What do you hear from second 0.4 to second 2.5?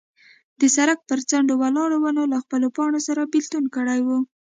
د سړک پر څنډو ولاړو ونو له